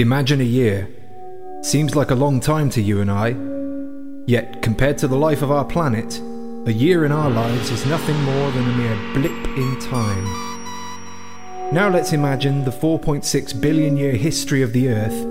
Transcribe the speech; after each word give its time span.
Imagine 0.00 0.40
a 0.40 0.44
year. 0.44 0.88
Seems 1.60 1.94
like 1.94 2.10
a 2.10 2.14
long 2.14 2.40
time 2.40 2.70
to 2.70 2.80
you 2.80 3.02
and 3.02 3.10
I. 3.10 3.36
Yet, 4.26 4.62
compared 4.62 4.96
to 4.96 5.06
the 5.06 5.18
life 5.18 5.42
of 5.42 5.50
our 5.50 5.66
planet, 5.66 6.18
a 6.66 6.72
year 6.72 7.04
in 7.04 7.12
our 7.12 7.28
lives 7.28 7.70
is 7.70 7.84
nothing 7.84 8.18
more 8.22 8.50
than 8.52 8.64
a 8.64 8.76
mere 8.78 9.12
blip 9.12 9.46
in 9.58 9.78
time. 9.78 10.24
Now 11.74 11.90
let's 11.90 12.14
imagine 12.14 12.64
the 12.64 12.70
4.6 12.70 13.60
billion 13.60 13.98
year 13.98 14.12
history 14.12 14.62
of 14.62 14.72
the 14.72 14.88
Earth 14.88 15.26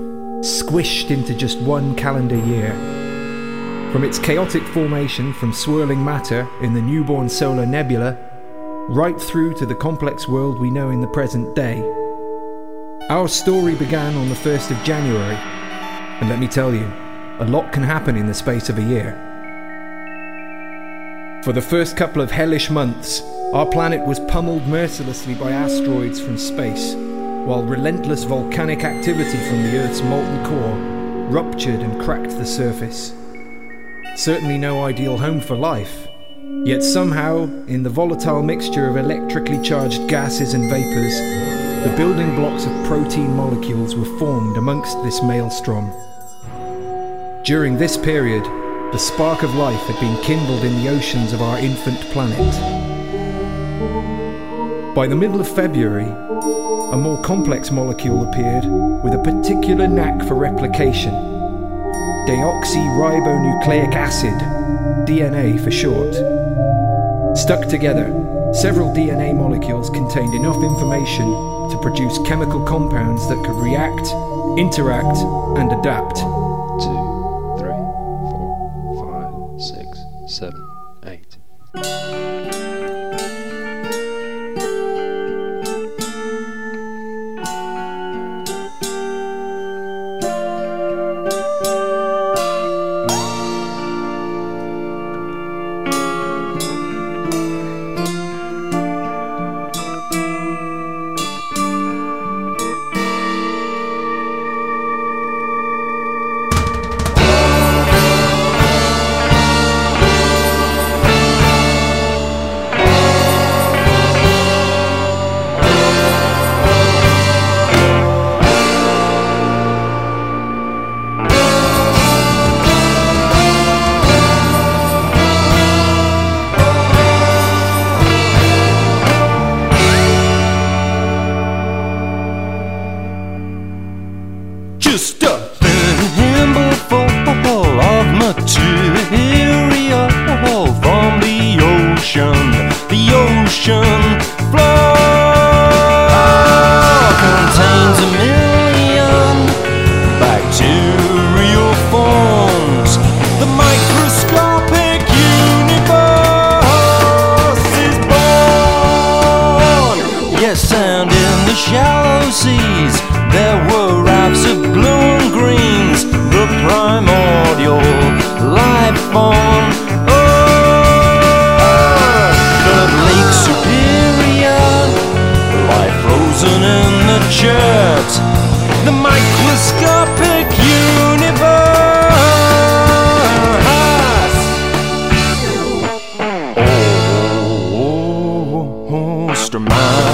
squished 0.46 1.10
into 1.10 1.34
just 1.34 1.60
one 1.62 1.96
calendar 1.96 2.38
year. 2.38 2.74
From 3.92 4.04
its 4.04 4.20
chaotic 4.20 4.62
formation 4.62 5.34
from 5.34 5.52
swirling 5.52 6.06
matter 6.06 6.48
in 6.62 6.76
the 6.76 6.82
newborn 6.84 7.28
solar 7.28 7.66
nebula, 7.66 8.16
right 8.88 9.20
through 9.20 9.56
to 9.56 9.66
the 9.66 9.74
complex 9.74 10.28
world 10.28 10.60
we 10.60 10.70
know 10.70 10.92
in 10.92 11.02
the 11.02 11.08
present 11.08 11.56
day. 11.56 11.99
Our 13.10 13.28
story 13.28 13.74
began 13.74 14.16
on 14.18 14.30
the 14.30 14.36
1st 14.36 14.70
of 14.70 14.84
January, 14.84 15.34
and 15.34 16.30
let 16.30 16.38
me 16.38 16.48
tell 16.48 16.76
you, 16.76 16.86
a 17.40 17.46
lot 17.46 17.74
can 17.74 17.82
happen 17.82 18.16
in 18.16 18.28
the 18.28 18.36
space 18.36 18.70
of 18.70 18.78
a 18.78 18.84
year. 18.84 19.18
For 21.44 21.52
the 21.52 21.60
first 21.64 21.98
couple 21.98 22.22
of 22.22 22.30
hellish 22.30 22.70
months, 22.70 23.24
our 23.52 23.66
planet 23.66 24.06
was 24.06 24.20
pummeled 24.20 24.68
mercilessly 24.68 25.34
by 25.34 25.50
asteroids 25.50 26.22
from 26.22 26.38
space, 26.38 26.94
while 27.48 27.64
relentless 27.64 28.26
volcanic 28.26 28.84
activity 28.84 29.40
from 29.48 29.64
the 29.64 29.80
Earth's 29.80 30.04
molten 30.04 30.46
core 30.46 30.78
ruptured 31.32 31.80
and 31.80 32.00
cracked 32.00 32.38
the 32.38 32.46
surface. 32.46 33.16
Certainly 34.18 34.60
no 34.60 34.84
ideal 34.84 35.18
home 35.18 35.40
for 35.40 35.56
life, 35.56 36.08
yet 36.64 36.84
somehow, 36.84 37.46
in 37.66 37.82
the 37.82 37.90
volatile 37.90 38.44
mixture 38.44 38.88
of 38.88 38.98
electrically 38.98 39.60
charged 39.64 40.08
gases 40.08 40.54
and 40.54 40.70
vapours, 40.70 41.49
the 41.84 41.94
building 41.96 42.36
blocks 42.36 42.66
of 42.66 42.86
protein 42.88 43.36
molecules 43.36 43.96
were 43.96 44.20
formed 44.20 44.58
amongst 44.58 45.02
this 45.04 45.24
maelstrom. 45.24 45.92
During 47.44 47.78
this 47.78 47.96
period, 47.96 48.44
the 48.92 48.98
spark 48.98 49.44
of 49.44 49.56
life 49.56 49.80
had 49.88 50.00
been 50.00 50.22
kindled 50.24 50.64
in 50.64 50.76
the 50.84 50.90
oceans 50.90 51.32
of 51.32 51.42
our 51.42 51.58
infant 51.58 52.00
planet. 52.12 52.54
By 54.94 55.08
the 55.08 55.16
middle 55.16 55.40
of 55.40 55.48
February, 55.48 56.10
a 56.92 56.98
more 56.98 57.22
complex 57.22 57.72
molecule 57.72 58.28
appeared 58.28 58.66
with 59.04 59.14
a 59.14 59.24
particular 59.24 59.88
knack 59.88 60.22
for 60.28 60.36
replication 60.36 61.14
deoxyribonucleic 62.30 63.96
acid, 63.96 64.34
DNA 65.08 65.60
for 65.64 65.72
short. 65.72 66.14
Stuck 67.36 67.68
together, 67.68 68.06
several 68.54 68.90
DNA 68.94 69.34
molecules 69.36 69.90
contained 69.90 70.34
enough 70.34 70.62
information 70.64 71.26
to 71.70 71.80
produce 71.82 72.18
chemical 72.20 72.64
compounds 72.66 73.28
that 73.30 73.44
could 73.46 73.56
react, 73.62 74.08
interact, 74.60 75.18
and 75.58 75.72
adapt. 75.72 76.18
Two, 76.18 77.00
three, 77.58 77.80
four, 78.30 78.52
five, 79.02 79.62
six, 79.62 80.00
seven, 80.28 80.68
eight. 81.06 81.39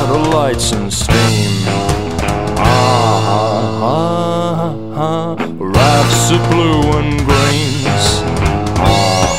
Stromatolites 0.06 0.72
and 0.78 0.94
steam. 0.94 1.52
Ah, 2.58 3.82
ah, 3.82 4.76
ah, 4.96 5.36
rafts 5.60 6.32
of 6.32 6.42
blue 6.50 6.98
and 7.00 7.20
greens. 7.26 8.06
Ah, 8.78 8.90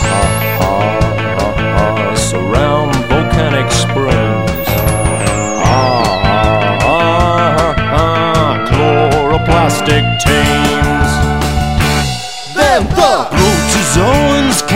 ah, 0.03 0.27
ah, 0.61 1.55
ah, 1.79 2.15
surround 2.15 2.95
volcanic 3.07 3.71
springs. 3.71 4.69
Ah, 5.63 6.03
ah, 6.23 6.83
ah, 6.83 7.75
ah, 8.03 8.67
chloroplastic 8.69 10.05
teams. 10.27 11.11
Then 12.57 12.83
the 12.89 13.15
protozoans 13.39 14.67